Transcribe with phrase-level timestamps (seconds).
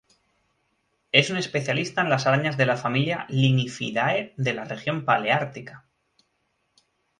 [1.11, 5.85] Es un especialista en las arañas de la familia Linyphiidae de la región paleártica.